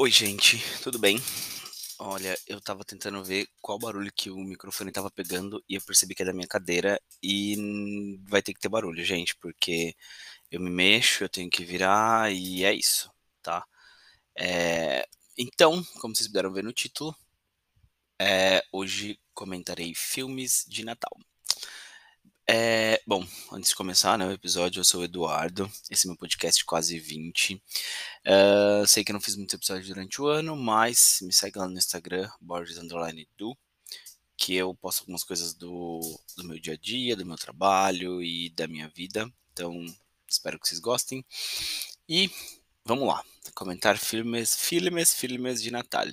[0.00, 1.18] Oi, gente, tudo bem?
[2.00, 6.14] Olha, eu estava tentando ver qual barulho que o microfone estava pegando e eu percebi
[6.14, 9.94] que é da minha cadeira e vai ter que ter barulho, gente, porque
[10.50, 13.10] eu me mexo, eu tenho que virar e é isso,
[13.42, 13.64] tá?
[14.36, 15.06] É,
[15.38, 17.16] Então, como vocês puderam ver no título,
[18.20, 21.16] é, hoje comentarei filmes de Natal.
[22.50, 26.16] É, bom, antes de começar, né, o episódio, eu sou o Eduardo, esse é meu
[26.16, 27.62] podcast quase 20.
[28.24, 31.76] Ah, sei que não fiz muitos episódios durante o ano, mas me segue lá no
[31.76, 33.54] Instagram, Borges Underline Edu,
[34.36, 36.00] que eu posto algumas coisas do,
[36.38, 39.30] do meu dia a dia, do meu trabalho e da minha vida.
[39.52, 39.84] Então,
[40.26, 41.22] espero que vocês gostem.
[42.08, 42.30] E
[42.82, 43.22] vamos lá,
[43.54, 46.06] comentar filmes, filmes, filmes de Natal.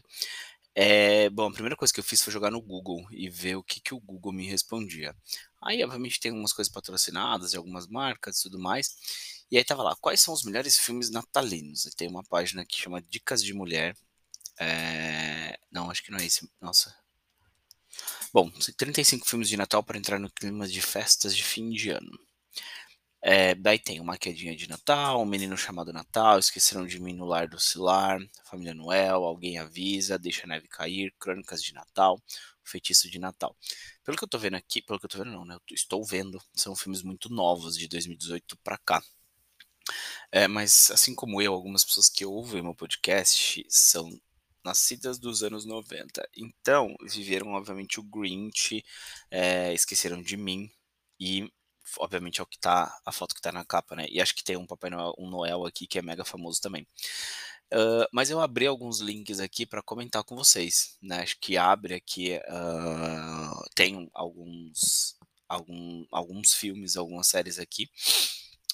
[0.78, 3.64] É, bom, a primeira coisa que eu fiz foi jogar no Google e ver o
[3.64, 5.16] que, que o Google me respondia.
[5.66, 8.96] Aí, obviamente, tem algumas coisas patrocinadas de algumas marcas e tudo mais.
[9.52, 11.86] E aí tava lá, quais são os melhores filmes natalinos?
[11.86, 13.96] E tem uma página que chama Dicas de Mulher.
[14.60, 16.50] É, Não, acho que não é esse.
[16.62, 16.96] Nossa.
[18.32, 22.20] Bom, 35 filmes de Natal para entrar no clima de festas de fim de ano.
[23.22, 27.26] É, daí tem uma quedinha de Natal, um menino chamado Natal, esqueceram de mim no
[27.26, 32.22] lar do Cilar, Família Noel, Alguém Avisa, Deixa a Neve Cair, Crônicas de Natal,
[32.66, 33.56] Feitiço de Natal.
[34.04, 35.56] Pelo que eu tô vendo aqui, pelo que eu tô vendo não, né?
[35.56, 39.04] Eu estou vendo, são filmes muito novos de 2018 para cá.
[40.32, 44.10] É, mas assim como eu, algumas pessoas que ouvem meu podcast são
[44.64, 46.28] nascidas dos anos 90.
[46.36, 48.84] Então, viveram, obviamente, o Grinch,
[49.30, 50.70] é, esqueceram de mim
[51.20, 51.50] e,
[52.00, 54.08] obviamente, é o que tá, a foto que tá na capa, né?
[54.10, 56.88] E acho que tem um Papai Noel, um Noel aqui que é mega famoso também.
[57.72, 61.22] Ah, mas eu abri alguns links aqui para comentar com vocês, né?
[61.22, 67.90] Acho que abre aqui, ah, tem alguns, algum, alguns filmes, algumas séries aqui.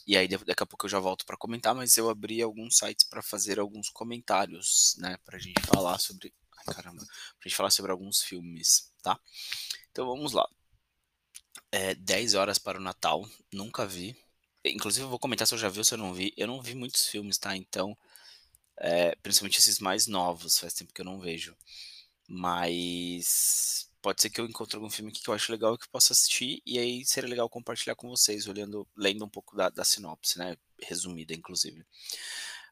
[0.08, 3.06] E aí daqui a pouco eu já volto para comentar, mas eu abri alguns sites
[3.08, 7.92] para fazer alguns comentários, né, pra gente falar sobre, ai caramba, pra gente falar sobre
[7.92, 9.20] alguns filmes, tá?
[9.92, 10.48] Então vamos lá.
[11.72, 14.16] É 10 horas para o Natal, nunca vi.
[14.66, 16.34] Inclusive eu vou comentar se eu já vi ou se eu não vi.
[16.38, 17.56] Eu não vi muitos filmes, tá?
[17.56, 17.98] Então,
[18.82, 21.56] é, principalmente esses mais novos, faz tempo que eu não vejo.
[22.28, 25.90] Mas pode ser que eu encontre algum filme que eu acho legal e que eu
[25.92, 29.84] possa assistir, e aí seria legal compartilhar com vocês, olhando, lendo um pouco da, da
[29.84, 30.56] sinopse, né?
[30.82, 31.86] Resumida, inclusive.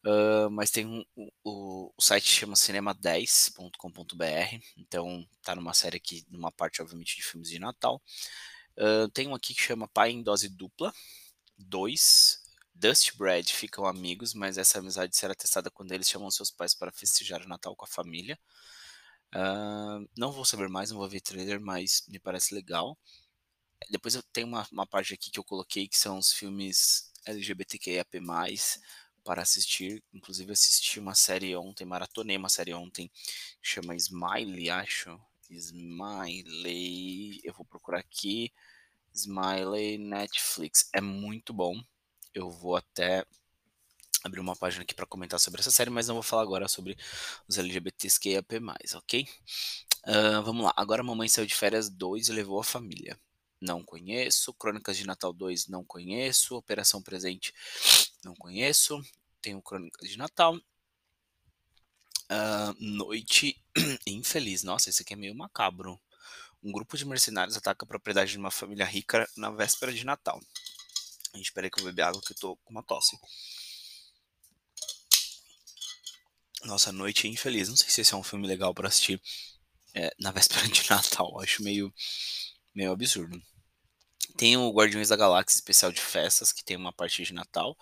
[0.06, 1.04] Ah, mas tem um,
[1.44, 7.50] o, o site chama cinema10.com.br, então tá numa série aqui, numa parte, obviamente, de filmes
[7.50, 8.02] de Natal.
[8.78, 10.94] Ah, tem um aqui que chama Pai em Dose Dupla
[11.58, 12.39] 2.
[12.80, 16.92] Dust Bread ficam amigos, mas essa amizade será testada quando eles chamam seus pais para
[16.94, 18.40] festejar o Natal com a família.
[19.34, 22.98] Ah, não vou saber mais, não vou ver trailer, mas me parece legal.
[23.90, 28.20] Depois eu tenho uma, uma parte aqui que eu coloquei que são os filmes LGBTQIAP+,
[29.24, 30.04] para assistir.
[30.14, 33.10] Inclusive assisti uma série ontem, maratonei uma série ontem,
[33.62, 35.20] que chama Smiley, acho.
[35.50, 38.52] Smiley, eu vou procurar aqui.
[39.14, 40.90] Smiley Netflix.
[40.94, 41.76] É muito bom.
[42.34, 43.26] Eu vou até
[44.24, 46.98] abrir uma página aqui para comentar sobre essa série, mas não vou falar agora sobre
[47.48, 48.54] os LGBTs que AP+,
[48.96, 49.28] ok?
[50.04, 50.74] Ah, vamos lá.
[50.76, 53.20] Agora a Mamãe Saiu de Férias 2 e Levou a Família.
[53.62, 54.54] Não conheço.
[54.54, 56.56] Crônicas de Natal 2 não conheço.
[56.56, 57.54] Operação Presente
[58.24, 59.02] não conheço.
[59.42, 60.60] Tenho Crônicas de Natal.
[62.30, 63.62] Ah, Noite
[64.08, 64.64] Infeliz.
[64.64, 66.00] Nossa, esse aqui é meio macabro.
[66.64, 70.42] Um grupo de mercenários ataca a propriedade de uma família rica na véspera de Natal.
[71.34, 73.18] Gente, espera aí que eu beber água que eu tô com uma tosse.
[76.64, 77.70] Nossa, Noite Infeliz.
[77.70, 79.22] Não sei se esse é um filme legal pra assistir
[79.94, 81.40] é, na véspera de Natal.
[81.42, 81.94] Acho meio,
[82.74, 83.42] meio absurdo.
[84.38, 87.78] Tem o Guardiões da Galáxia especial de festas, que tem uma parte de Natal.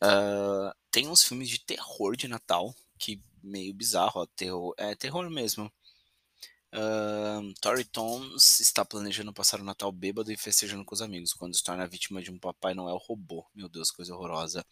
[0.00, 5.30] Ah, tem uns filmes de terror de Natal, que meio bizarro, ó, terror, é terror
[5.30, 5.72] mesmo.
[6.76, 11.56] Uh, Tori Toms está planejando passar o Natal bêbado e festejando com os amigos, quando
[11.56, 13.46] se torna vítima de um Papai Noel robô.
[13.54, 14.64] Meu Deus, coisa horrorosa.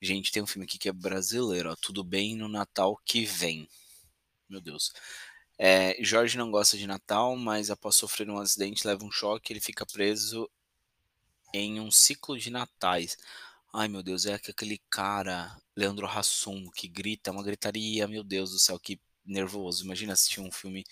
[0.00, 3.66] Gente, tem um filme aqui que é brasileiro, ó, Tudo Bem no Natal que vem.
[4.46, 4.92] Meu Deus.
[5.58, 9.60] É, Jorge não gosta de Natal, mas após sofrer um acidente, leva um choque, ele
[9.60, 10.50] fica preso
[11.54, 13.16] em um ciclo de natais.
[13.72, 18.58] Ai, meu Deus, é aquele cara, Leandro Hassum, que grita, uma gritaria, meu Deus do
[18.58, 19.84] céu, que nervoso.
[19.84, 20.84] Imagina assistir um filme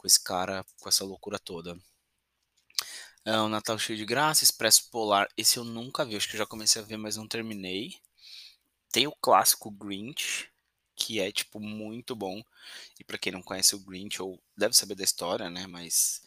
[0.00, 1.78] com esse cara, com essa loucura toda.
[3.22, 6.38] É, o Natal Cheio de Graça, Expresso Polar, esse eu nunca vi, acho que eu
[6.38, 7.98] já comecei a ver, mas não terminei.
[8.90, 10.50] Tem o clássico Grinch,
[10.96, 12.42] que é, tipo, muito bom.
[12.98, 16.22] E pra quem não conhece o Grinch, ou deve saber da história, né, mas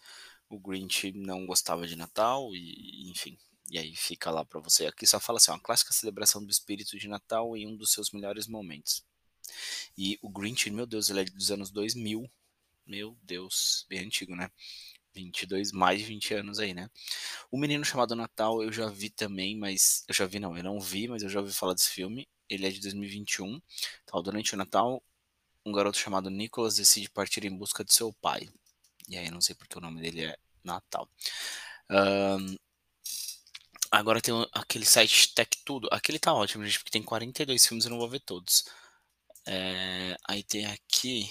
[0.48, 3.40] o Grinch não gostava de Natal e, enfim,
[3.72, 4.86] e aí fica lá pra você.
[4.86, 8.12] Aqui só fala assim, uma clássica celebração do espírito de Natal em um dos seus
[8.12, 9.04] melhores momentos.
[9.98, 12.30] E o Grinch, meu Deus, ele é dos anos 2000.
[12.86, 14.50] Meu Deus, bem antigo, né?
[15.14, 16.90] 22, mais de 20 anos aí, né?
[17.52, 20.80] O Menino Chamado Natal eu já vi também, mas eu já vi não, eu não
[20.80, 22.28] vi, mas eu já ouvi falar desse filme.
[22.50, 23.62] Ele é de 2021.
[24.04, 25.02] Então, durante o Natal,
[25.66, 28.50] um garoto chamado Nicholas decide partir em busca de seu pai.
[29.08, 31.10] E aí, eu não sei porque o nome dele é Natal.
[31.90, 32.58] Um,
[33.92, 35.88] agora tem aquele site Tech Tudo.
[35.92, 38.66] Aquele tá ótimo, gente, porque tem 42 filmes, eu não vou ver todos.
[39.46, 41.30] É, aí tem aqui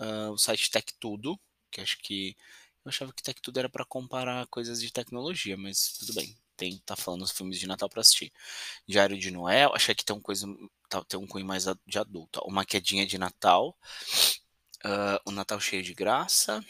[0.00, 1.38] uh, o site Tech Tudo,
[1.70, 2.36] que acho que
[2.84, 6.36] eu achava que Tech Tudo era para comparar coisas de tecnologia, mas tudo bem.
[6.56, 8.32] Tem, tá falando os filmes de Natal para assistir.
[8.86, 10.46] Diário de Noel, achei que tem um coisa,
[10.88, 12.40] tá, tem um cunho mais de adulto.
[12.46, 13.76] Uma quedinha de Natal,
[14.84, 16.64] uh, o Natal cheio de graça,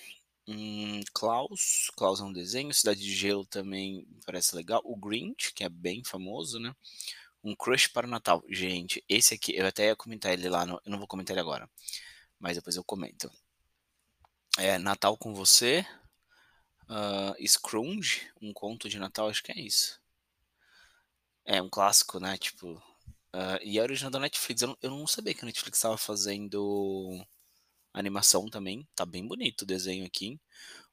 [0.47, 4.81] um, Klaus, Klaus é um desenho, Cidade de Gelo também parece legal.
[4.85, 6.75] O Grinch, que é bem famoso, né?
[7.43, 8.43] Um Crush para o Natal.
[8.49, 11.41] Gente, esse aqui, eu até ia comentar ele lá, no, eu não vou comentar ele
[11.41, 11.69] agora,
[12.45, 13.33] mas depois eu comento.
[14.59, 15.85] É Natal com você,
[16.83, 19.99] uh, Scrooge, um conto de Natal, acho que é isso.
[21.47, 22.37] É um clássico, né?
[22.37, 24.61] Tipo, uh, e é original da Netflix.
[24.61, 27.27] Eu não, eu não sabia que a Netflix estava fazendo
[27.95, 28.87] animação também.
[28.95, 30.39] Tá bem bonito o desenho aqui.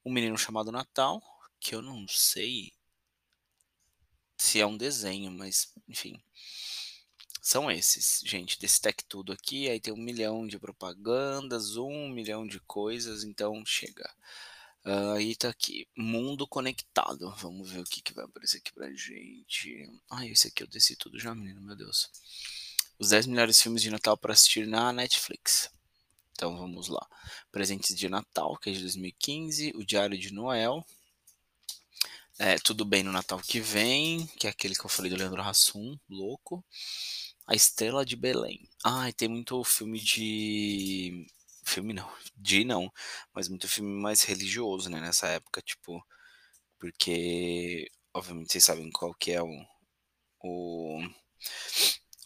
[0.05, 1.21] Um menino chamado Natal,
[1.59, 2.71] que eu não sei
[4.37, 6.17] se é um desenho, mas enfim.
[7.41, 9.67] São esses, gente, desse tech tudo aqui.
[9.67, 14.07] Aí tem um milhão de propagandas, um milhão de coisas, então chega.
[14.85, 17.33] Uh, aí tá aqui, mundo conectado.
[17.37, 19.89] Vamos ver o que, que vai aparecer aqui pra gente.
[20.09, 22.09] Ai, esse aqui eu desci tudo já, menino, meu Deus.
[22.99, 25.71] Os 10 melhores filmes de Natal para assistir na Netflix.
[26.33, 27.07] Então vamos lá.
[27.51, 29.73] Presentes de Natal, que é de 2015.
[29.75, 30.85] O Diário de Noel.
[32.37, 35.41] É, Tudo Bem no Natal que Vem, que é aquele que eu falei do Leandro
[35.41, 36.65] Hassum, louco.
[37.51, 38.69] A Estrela de Belém.
[39.09, 41.27] E tem muito filme de
[41.65, 42.89] filme não, de não,
[43.33, 46.01] mas muito filme mais religioso, né, nessa época, tipo,
[46.79, 49.65] porque, obviamente, vocês sabem qual que é o,
[50.41, 51.01] o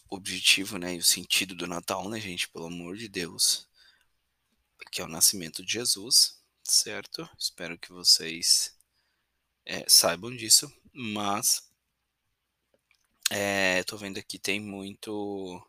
[0.08, 3.68] objetivo, né, e o sentido do Natal, né, gente, pelo amor de Deus,
[4.92, 7.28] que é o nascimento de Jesus, certo?
[7.36, 8.78] Espero que vocês
[9.64, 11.65] é, saibam disso, mas
[13.30, 15.62] é, tô vendo aqui tem muito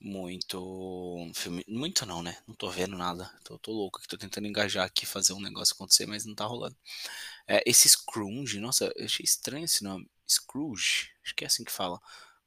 [0.00, 1.64] muito filme.
[1.68, 2.36] Muito não, né?
[2.46, 3.30] Não tô vendo nada.
[3.44, 6.44] Tô, tô louco aqui, tô tentando engajar aqui, fazer um negócio acontecer, mas não tá
[6.46, 6.76] rolando.
[7.48, 10.08] É, esse Scrooge, nossa, eu achei estranho esse nome.
[10.28, 12.00] Scrooge, acho que é assim que fala.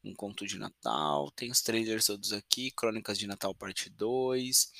[0.04, 4.72] Um conto de Natal, tem os trailers todos aqui, Crônicas de Natal parte 2,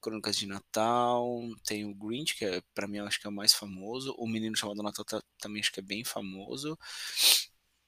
[0.00, 1.26] Crônicas de Natal,
[1.64, 4.26] tem o Grinch, que é, pra mim eu acho que é o mais famoso, o
[4.28, 6.78] Menino Chamado Natal tá, também acho que é bem famoso,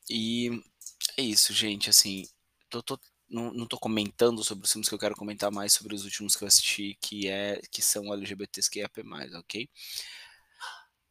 [0.08, 0.62] e
[1.16, 2.26] é isso, gente, assim,
[2.68, 2.98] tô, tô
[3.28, 6.36] não, não tô comentando sobre os filmes que eu quero comentar mais sobre os últimos
[6.36, 8.86] que eu assisti, que, é, que são LGBTs que é
[9.38, 9.68] ok?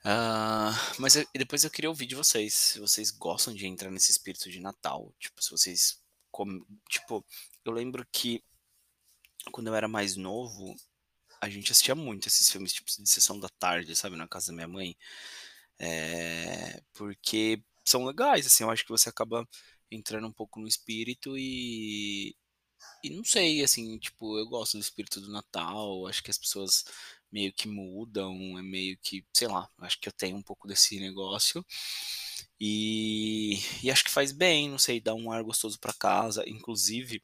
[0.06, 4.12] Uh, mas eu, depois eu queria ouvir de vocês, se vocês gostam de entrar nesse
[4.12, 6.02] espírito de Natal, tipo, se vocês,
[6.90, 7.26] tipo,
[7.64, 8.44] eu lembro que
[9.52, 10.76] quando eu era mais novo,
[11.42, 14.54] a gente assistia muito esses filmes, tipo, de sessão da tarde, sabe, na casa da
[14.54, 14.96] minha mãe,
[15.80, 19.48] é, porque são legais, assim, eu acho que você acaba
[19.92, 22.36] entrando um pouco no espírito e
[23.04, 26.86] e não sei, assim, tipo, eu gosto do espírito do Natal, acho que as pessoas
[27.32, 31.00] meio que mudam, é meio que, sei lá, acho que eu tenho um pouco desse
[31.00, 31.66] negócio.
[32.60, 36.44] E, e acho que faz bem, não sei, dá um ar gostoso para casa.
[36.48, 37.22] Inclusive,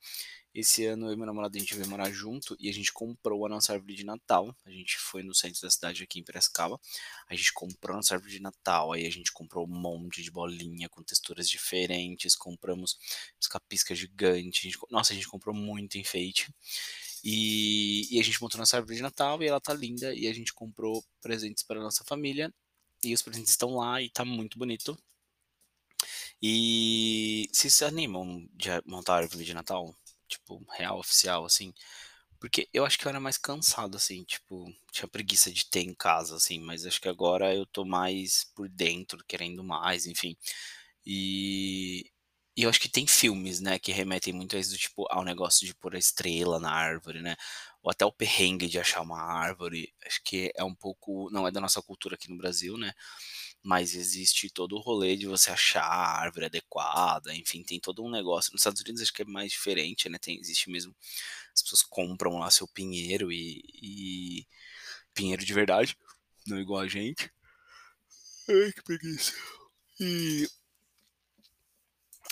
[0.53, 3.45] esse ano eu e meu namorado a gente veio morar junto e a gente comprou
[3.45, 4.55] a nossa árvore de Natal.
[4.65, 6.79] A gente foi no centro da cidade aqui em Piracicaba.
[7.27, 8.91] A gente comprou a nossa árvore de Natal.
[8.91, 12.35] Aí a gente comprou um monte de bolinha com texturas diferentes.
[12.35, 12.97] Compramos
[13.37, 14.67] pisca-pisca gigante.
[14.67, 16.51] A gente, nossa, a gente comprou muito enfeite.
[17.23, 20.13] E, e a gente montou nossa árvore de Natal e ela tá linda.
[20.15, 22.51] E a gente comprou presentes para a nossa família.
[23.03, 24.97] E os presentes estão lá e tá muito bonito.
[26.41, 29.93] E se animam de montar a árvore de Natal?
[30.29, 31.73] Tipo, real, oficial, assim.
[32.39, 35.93] Porque eu acho que eu era mais cansado, assim, tipo, tinha preguiça de ter em
[35.93, 40.37] casa, assim, mas acho que agora eu tô mais por dentro, querendo mais, enfim.
[41.05, 42.11] E,
[42.57, 45.65] e eu acho que tem filmes, né, que remetem muito a isso, tipo, ao negócio
[45.65, 47.35] de pôr a estrela na árvore, né?
[47.83, 49.93] Ou até o perrengue de achar uma árvore.
[50.05, 51.29] Acho que é um pouco.
[51.31, 52.93] Não é da nossa cultura aqui no Brasil, né?
[53.63, 58.09] Mas existe todo o rolê de você achar a árvore adequada, enfim, tem todo um
[58.09, 58.51] negócio.
[58.53, 60.17] Nos Estados Unidos acho que é mais diferente, né?
[60.17, 60.95] Tem, existe mesmo.
[61.53, 64.47] As pessoas compram lá seu pinheiro e, e
[65.13, 65.97] pinheiro de verdade,
[66.47, 67.31] não igual a gente.
[68.49, 69.33] Ai, que preguiça.
[69.99, 70.47] E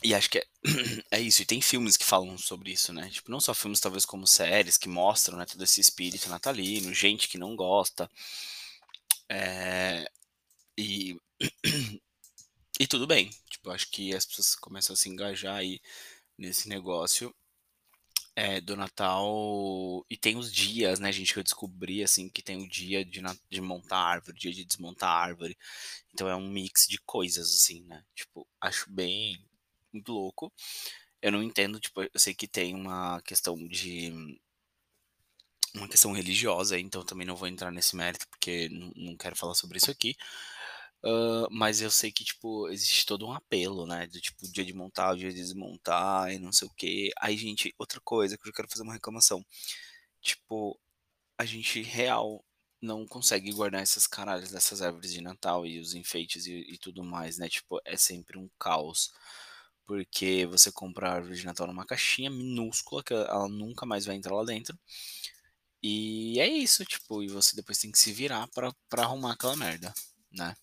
[0.03, 0.45] E acho que é
[1.11, 4.05] é isso, e tem filmes que falam sobre isso, né, tipo, não só filmes talvez
[4.05, 8.09] como séries que mostram, né, todo esse espírito natalino, gente que não gosta.
[9.29, 10.05] Eh,
[10.77, 11.17] e
[12.79, 15.79] e tudo bem, tipo, acho que as pessoas começam a se engajar aí
[16.37, 17.33] nesse negócio,
[18.35, 22.57] eh, do Natal e tem os dias, né, gente, que eu descobri, assim, que tem
[22.63, 25.57] o dia de de montar árvore, dia de desmontar árvore,
[26.13, 29.39] então é um mix de coisas, assim, né, tipo, acho bem
[29.93, 30.53] muito louco.
[31.21, 34.39] Eu não entendo, tipo, eu sei que tem uma questão de
[35.73, 39.77] uma questão religiosa, então também não vou entrar nesse mérito, porque não quero falar sobre
[39.77, 40.15] isso aqui.
[41.03, 44.73] Hã, mas eu sei que, tipo, existe todo um apelo, né, do tipo, dia de
[44.73, 47.11] montar, dia de desmontar e não sei o quê.
[47.19, 49.45] Aí, gente, outra coisa que eu quero fazer uma reclamação,
[50.21, 50.79] tipo,
[51.37, 52.43] a gente real
[52.81, 57.03] não consegue guardar essas caralhas dessas árvores de Natal e os enfeites e e tudo
[57.03, 59.11] mais, né, tipo, é sempre um caos,
[59.87, 64.15] porque você compra a árvore de Natal numa caixinha minúscula que ela nunca mais vai
[64.17, 64.77] entrar lá dentro.
[65.83, 69.55] E é isso, tipo, e você depois tem que se virar pra pra arrumar aquela
[69.55, 69.93] merda,
[70.31, 70.55] né.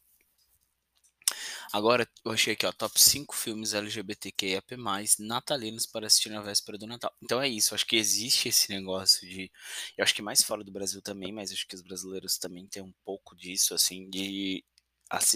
[1.76, 4.76] Agora eu achei aqui, ó, top 5 filmes LGBTQIAP+,
[5.18, 7.12] natalinos para assistir na véspera do Natal.
[7.20, 9.50] Então é isso, acho que existe esse negócio de
[9.98, 12.80] eu acho que mais fora do Brasil também, mas acho que os brasileiros também têm
[12.82, 14.64] um pouco disso, assim, de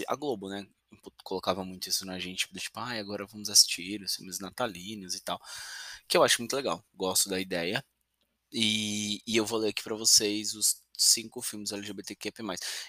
[0.07, 0.65] a Globo, né,
[1.23, 5.21] colocava muito isso na gente, do tipo: "Ai, agora vamos assistir os filmes natalinos e
[5.23, 5.39] tal",
[6.07, 7.83] que eu acho muito legal, gosto da ideia.
[8.53, 12.41] E e eu vou ler aqui pra vocês os 5 filmes LGBTQIAP+.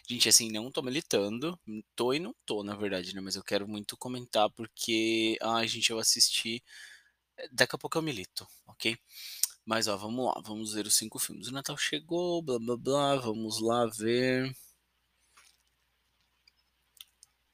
[0.08, 1.58] Gente, assim, não tô militando,
[1.96, 5.90] tô e não tô, na verdade, né, mas eu quero muito comentar, porque, ai, gente,
[5.90, 6.62] eu assisti
[7.52, 8.98] daqui a pouco eu milito, ok?
[9.64, 11.48] Mas, ó, vamos lá, vamos ver os 5 filmes.
[11.48, 14.54] O Natal chegou, blá-blá-blá, vamos lá ver.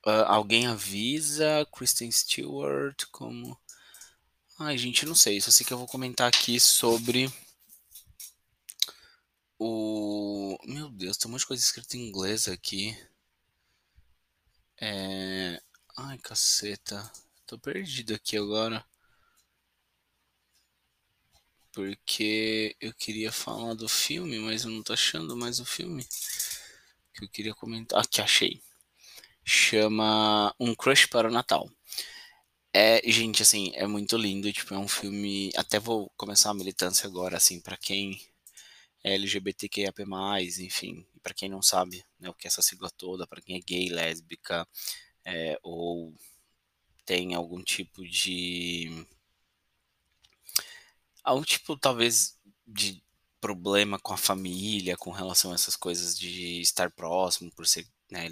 [0.07, 3.59] Hã, Alguém Avisa, Kristen Stewart como
[4.59, 7.31] ai, gente, não sei, só sei que eu vou comentar aqui sobre
[9.59, 12.97] o meu Deus, tem um monte de coisa escrita em inglês aqui.
[14.81, 15.61] Eh,
[15.97, 17.11] ai, caceta,
[17.47, 18.85] tô perdido aqui agora.
[21.73, 26.05] Porque eu queria falar do filme, mas eu não tô achando mais o filme
[27.15, 28.01] que eu queria comentar.
[28.01, 28.63] Aqui, achei.
[29.45, 31.71] Chama Um Crush para o Natal.
[32.73, 37.07] É, gente, assim, é muito lindo, tipo, é um filme até vou começar a militância
[37.07, 38.36] agora, assim, pra quem é
[39.15, 40.03] LGBTQIAP+,
[40.61, 43.61] enfim, pra quem não sabe, né, o que é essa sigla toda, pra quem é
[43.61, 44.67] gay, lésbica,
[45.25, 46.15] eh, ou
[47.07, 49.07] tem algum tipo de
[51.25, 52.37] algum tipo, talvez,
[52.67, 53.03] de
[53.41, 58.29] problema com a família, com relação a essas coisas de estar próximo por ser, né,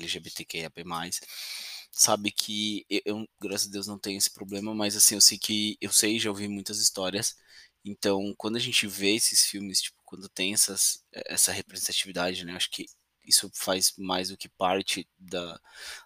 [1.93, 5.77] sabe que eu, graças a Deus, não tenho esse problema, mas, assim, eu sei que
[5.81, 7.37] eu sei, já ouvi muitas histórias,
[7.85, 12.71] então quando a gente vê esses filmes, tipo, quando tem essas essa representatividade, né, acho
[12.71, 12.87] que
[13.25, 15.61] isso faz mais do que parte da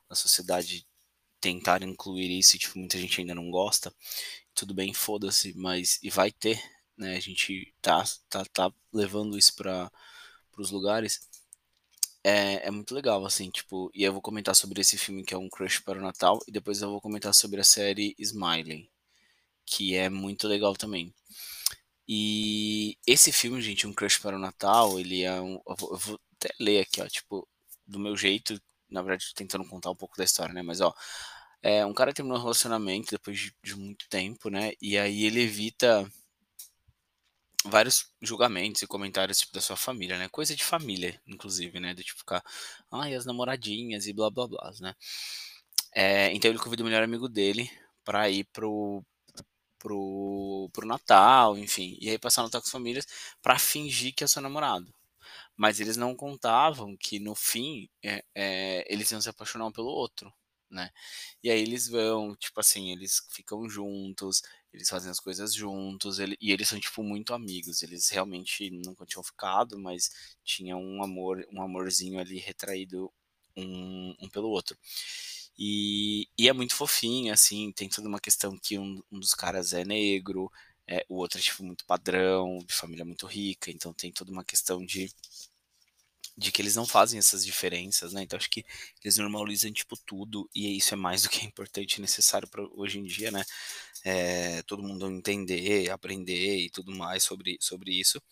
[0.09, 0.87] da sociedade
[1.41, 3.95] tentar incluir isso e, tipo, muita gente ainda não gosta,
[4.55, 6.63] tudo bem, foda-se, mas e vai ter,
[6.97, 9.91] né, a gente tá tá tá levando isso para
[10.59, 11.21] os lugares.
[12.25, 15.39] É é muito legal, assim, tipo, e eu vou comentar sobre esse filme que é
[15.39, 18.89] Um Crush para o Natal, e depois eu vou comentar sobre a série Smiley,
[19.67, 21.15] que é muito legal também.
[22.09, 25.99] E esse filme, gente, Um Crush para o Natal, ele é um eu vou eu
[25.99, 27.47] vou até ler aqui, ó, tipo,
[27.87, 28.59] do meu jeito,
[28.91, 30.95] na verdade tentando contar um pouco da história, né, mas ó,
[31.63, 35.43] eh, um cara terminou um relacionamento depois de de muito tempo, né, e aí ele
[35.43, 36.11] evita
[37.65, 42.03] vários julgamentos e comentários, tipo, da sua família, né, coisa de família, inclusive, né, do
[42.05, 42.43] tipo ficar:
[42.91, 44.95] "Ai, as namoradinhas e blá-blá-blás", né.
[45.95, 47.71] Eh, então ele convida o melhor amigo dele
[48.05, 48.67] pra ir para
[49.79, 53.07] o para o para o Natal, enfim, e aí passar o Natal com as famílias
[53.43, 54.93] pra fingir que é seu namorado.
[55.57, 59.89] Mas eles não contavam que no fim, eh eh, eles iam se apaixonar um pelo
[59.89, 60.33] outro,
[60.71, 60.91] né.
[61.43, 64.43] E aí eles vão, tipo assim, eles ficam juntos,
[64.73, 69.07] eles fazem as coisas juntos, ele e eles são, tipo, muito amigos, eles realmente nunca
[69.07, 70.11] tinham ficado, mas
[70.45, 73.13] tinha um amor um amorzinho ali retraído
[73.57, 74.77] um um pelo outro.
[75.59, 79.73] E e é muito fofinho, assim, tem toda uma questão que um um dos caras
[79.73, 80.51] é negro,
[80.87, 84.45] eh, o outro é, tipo, muito padrão, de família muito rica, então tem toda uma
[84.45, 85.11] questão de
[86.37, 88.65] de que eles não fazem essas diferenças, né, então acho que
[89.03, 92.99] eles normalizam, tipo, tudo, e isso é mais do que importante e necessário pra hoje
[92.99, 93.43] em dia, né,
[94.05, 98.23] eh, todo mundo entender, aprender e tudo mais sobre sobre isso.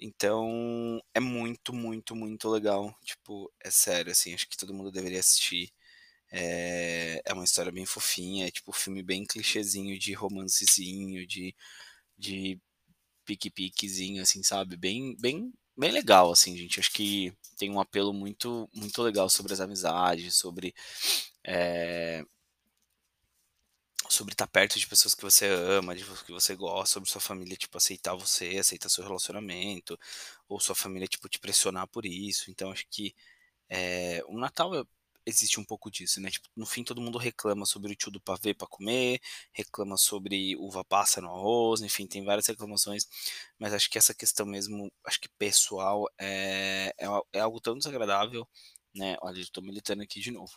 [0.00, 5.20] Então é muito, muito, muito legal, tipo, é sério, assim, acho que todo mundo deveria
[5.20, 5.70] assistir.
[6.30, 11.54] É, é uma história bem fofinha, é tipo um filme bem clichêzinho de romancezinho, de,
[12.18, 12.60] de
[13.24, 14.76] pique-piquezinho, assim, sabe?
[14.76, 16.80] Bem, bem, bem legal, assim, gente.
[16.80, 20.74] Acho que tem um apelo muito, muito legal sobre as amizades, sobre
[21.44, 22.24] é,
[24.08, 27.56] sobre estar perto de pessoas que você ama, de que você gosta, sobre sua família,
[27.56, 29.98] tipo, aceitar você, aceitar seu relacionamento,
[30.48, 32.50] ou sua família, tipo, te pressionar por isso.
[32.50, 33.14] Então, acho que
[33.68, 34.86] é, o Natal
[35.26, 36.30] existe um pouco disso, né?
[36.30, 39.20] Tipo, no fim todo mundo reclama sobre o tio do pavê para comer,
[39.52, 43.06] reclama sobre uva passa no arroz, enfim, tem várias reclamações,
[43.58, 48.48] mas acho que essa questão mesmo, acho que pessoal é, é, é algo tão desagradável,
[48.94, 49.16] né?
[49.22, 50.52] Olha, eu tô militando aqui de novo.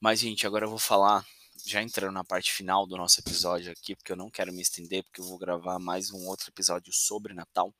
[0.00, 1.24] Mas, gente, agora eu vou falar,
[1.66, 5.04] já entrando na parte final do nosso episódio aqui, porque eu não quero me estender,
[5.04, 7.74] porque eu vou gravar mais um outro episódio sobre Natal.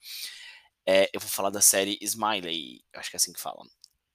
[0.87, 3.63] É, eu vou falar da série Smiley, acho que é assim que fala.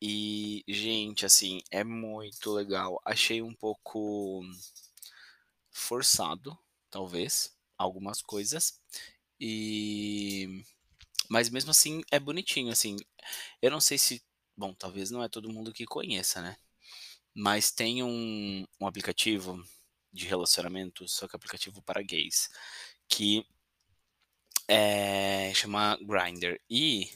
[0.05, 3.01] E, gente, assim, é muito legal.
[3.05, 4.43] Achei um pouco
[5.71, 6.57] forçado,
[6.91, 8.81] talvez, algumas coisas.
[9.39, 10.65] E
[11.29, 12.97] mas mesmo assim é bonitinho, assim.
[13.61, 14.21] Eu não sei se,
[14.57, 16.57] bom, talvez não é todo mundo que conheça, né?
[17.33, 19.63] Mas tem um, um aplicativo
[20.11, 22.49] de relacionamento, só que aplicativo para gays,
[23.09, 23.45] que
[24.67, 26.59] é, chama Grindr.
[26.69, 27.09] E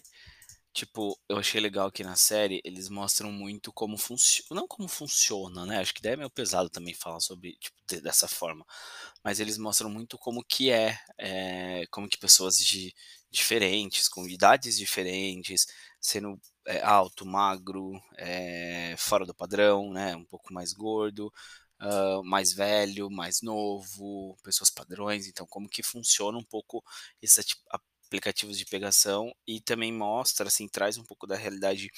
[0.77, 4.61] Tipo, eu achei legal que na série eles mostram muito como funciona.
[4.61, 5.79] Não como funciona, né?
[5.79, 8.63] Acho que daí é meio pesado também falar sobre, tipo, de- dessa forma.
[9.23, 12.93] Mas eles mostram muito como que é, é, como que pessoas de,
[13.31, 15.65] diferentes, com idades diferentes,
[15.99, 20.15] sendo é, alto, magro, é, fora do padrão, né?
[20.15, 21.33] Um pouco mais gordo,
[21.79, 25.27] ah, mais velho, mais novo, pessoas padrões.
[25.27, 26.83] Então, como que funciona um pouco
[27.21, 27.61] essa, tipo,
[28.07, 31.91] aplicativos de pegação e também mostra, assim, traz um pouco da realidade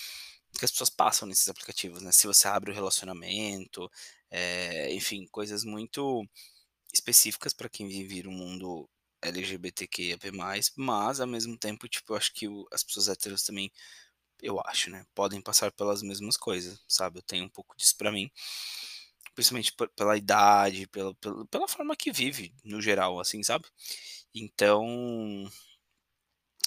[0.57, 2.11] que as pessoas passam nesses aplicativos, né?
[2.11, 3.89] Se você abre o relacionamento,
[4.31, 6.27] é, enfim, coisas muito
[6.93, 8.89] específicas para quem vive no mundo
[9.21, 10.17] LGBTQIA+,
[10.77, 13.71] mas ao mesmo tempo, tipo, eu acho que o, as pessoas héteros também,
[14.41, 17.19] eu acho, né, podem passar pelas mesmas coisas, sabe?
[17.19, 18.31] Eu tenho um pouco disso para mim,
[19.35, 23.65] principalmente pela idade, pela, pela, pela forma que vive, no geral, assim, sabe?
[24.33, 25.49] Então,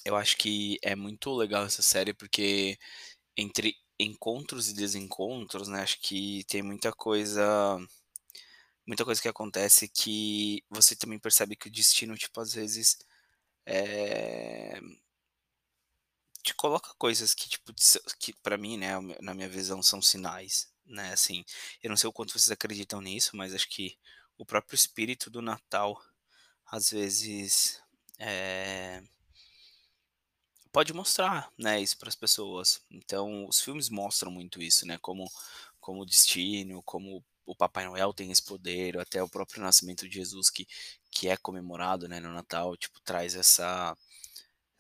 [0.04, 2.78] eu acho que é muito legal essa série porque
[3.36, 7.78] entre encontros e desencontros, né, acho que tem muita coisa
[8.86, 12.98] muita coisa que acontece que você também percebe que o destino, tipo, às vezes
[13.66, 14.80] é,
[16.42, 17.72] te coloca coisas que, tipo,
[18.18, 21.44] que para mim, né, na minha visão, são sinais, né, assim,
[21.82, 23.96] eu não sei o quanto vocês acreditam nisso, mas acho que
[24.36, 26.00] o próprio espírito do Natal,
[26.66, 27.80] às vezes,
[28.18, 29.02] é,
[30.72, 32.82] pode mostrar, né, isso para as pessoas.
[32.90, 35.30] Então, os filmes mostram muito isso, né, como
[35.80, 40.14] como o destino, como o Papai Noel tem esse poder, até o próprio nascimento de
[40.16, 40.66] Jesus que
[41.10, 43.96] que é comemorado, né, no Natal, tipo, traz essa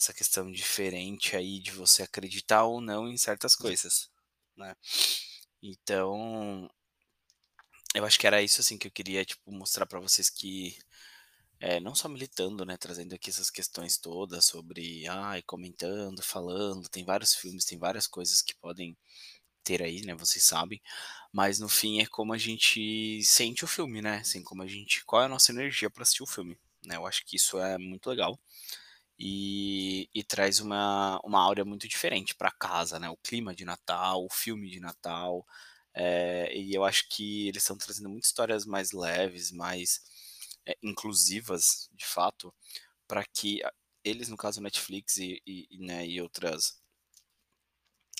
[0.00, 4.10] essa questão diferente aí de você acreditar ou não em certas coisas,
[4.56, 4.74] né?
[5.62, 6.68] Então,
[7.94, 10.76] eu acho que era isso assim que eu queria tipo mostrar para vocês que
[11.62, 17.04] é, não só militando, né, trazendo aqui essas questões todas sobre, ai, comentando, falando, tem
[17.04, 18.96] vários filmes, tem várias coisas que podem
[19.64, 20.82] ter aí, né, vocês sabem,
[21.32, 25.04] mas no fim é como a gente sente o filme, né, assim, como a gente,
[25.04, 27.78] qual é a nossa energia para assistir o filme, né, eu acho que isso é
[27.78, 28.38] muito legal
[29.18, 34.24] e, e traz uma, uma áurea muito diferente para casa, né, o clima de Natal,
[34.24, 35.46] o filme de Natal,
[35.94, 40.00] é, e eu acho que eles estão trazendo muitas histórias mais leves, mais
[40.66, 42.54] é, inclusivas, de fato,
[43.06, 43.60] para que
[44.04, 46.80] eles, no caso Netflix e, e, né, e outras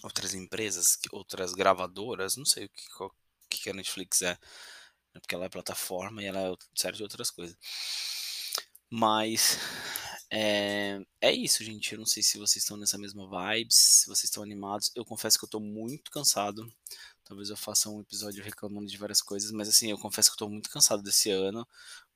[0.03, 3.15] outras empresas, outras gravadoras, não sei o que, qual,
[3.49, 7.31] que a Netflix é, né, porque ela é plataforma e ela é série de outras
[7.31, 7.57] coisas.
[8.91, 9.59] Mas
[10.31, 11.93] é, é isso, gente.
[11.93, 14.91] Eu não sei se vocês estão nessa mesma vibes, se vocês estão animados.
[14.95, 16.67] Eu confesso que eu tô muito cansado.
[17.25, 20.47] Talvez eu faça um episódio reclamando de várias coisas, mas assim, eu confesso que eu
[20.47, 21.67] tô muito cansado desse ano,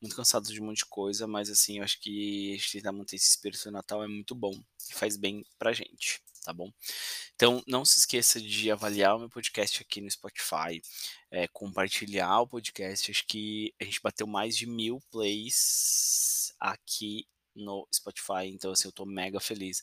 [0.01, 3.29] muito cansado de um monte de coisa, mas assim, eu acho que tentar manter esse
[3.31, 4.53] espírito Natal é muito bom
[4.91, 6.73] e faz bem pra gente, tá bom?
[7.35, 10.83] Então, não se esqueça de avaliar o meu podcast aqui no Spotify,
[11.31, 13.11] é, compartilhar o podcast.
[13.11, 18.93] Acho que a gente bateu mais de mil plays aqui no Spotify, então assim, eu
[18.93, 19.83] tô mega feliz.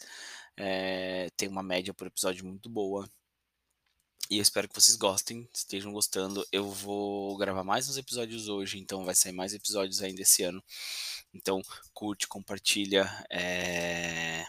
[0.58, 3.10] É, tem uma média por episódio muito boa.
[4.34, 6.44] E eu espero que vocês gostem, estejam gostando.
[6.52, 10.64] Eu vou gravar mais uns episódios hoje, então vai sair mais episódios ainda esse ano.
[11.32, 11.62] Então,
[11.94, 14.44] curte, compartilha, é...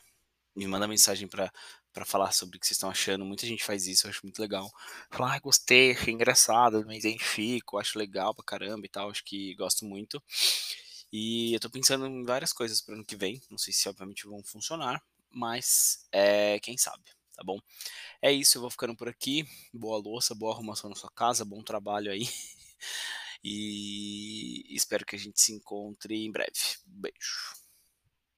[0.56, 1.52] me manda mensagem para
[1.92, 3.26] pra falar sobre o que vocês estão achando.
[3.26, 4.72] Muita gente faz isso, eu acho muito legal.
[5.10, 9.54] Falar: "Ai, gostei, achei engraçado, me identifico, acho legal pra caramba e tal", acho que
[9.56, 10.22] gosto muito.
[11.12, 14.26] E eu tô pensando em várias coisas para ano que vem, não sei se obviamente
[14.26, 17.58] vão funcionar, mas, eh, quem sabe, tá bom?
[18.22, 19.46] É isso, eu vou ficando por aqui.
[19.72, 22.28] Boa louça, boa arrumação na sua casa, bom trabalho aí.
[23.46, 26.78] E espero que a gente se encontre em breve.
[26.86, 27.63] Beijo.